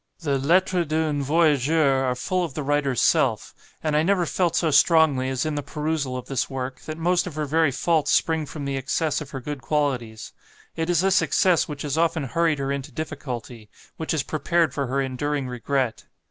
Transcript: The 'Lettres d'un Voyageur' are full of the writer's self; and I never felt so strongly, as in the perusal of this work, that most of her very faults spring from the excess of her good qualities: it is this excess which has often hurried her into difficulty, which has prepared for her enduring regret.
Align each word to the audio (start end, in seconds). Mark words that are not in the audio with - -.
The 0.17 0.39
'Lettres 0.39 0.87
d'un 0.87 1.21
Voyageur' 1.21 2.05
are 2.09 2.15
full 2.15 2.43
of 2.43 2.55
the 2.55 2.63
writer's 2.63 2.99
self; 2.99 3.53
and 3.83 3.95
I 3.95 4.01
never 4.01 4.25
felt 4.25 4.55
so 4.55 4.71
strongly, 4.71 5.29
as 5.29 5.45
in 5.45 5.53
the 5.53 5.61
perusal 5.61 6.17
of 6.17 6.25
this 6.25 6.49
work, 6.49 6.79
that 6.87 6.97
most 6.97 7.27
of 7.27 7.35
her 7.35 7.45
very 7.45 7.69
faults 7.69 8.09
spring 8.11 8.47
from 8.47 8.65
the 8.65 8.77
excess 8.77 9.21
of 9.21 9.29
her 9.29 9.39
good 9.39 9.61
qualities: 9.61 10.33
it 10.75 10.89
is 10.89 11.01
this 11.01 11.21
excess 11.21 11.67
which 11.67 11.83
has 11.83 11.99
often 11.99 12.23
hurried 12.23 12.57
her 12.57 12.71
into 12.71 12.91
difficulty, 12.91 13.69
which 13.97 14.11
has 14.11 14.23
prepared 14.23 14.73
for 14.73 14.87
her 14.87 15.01
enduring 15.01 15.47
regret. 15.47 16.05